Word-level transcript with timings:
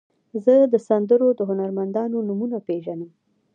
زه 0.43 0.53
د 0.73 0.75
سندرو 0.87 1.27
د 1.35 1.39
هنرمندانو 1.49 2.17
نومونه 2.27 2.57
پیژنم. 2.67 3.11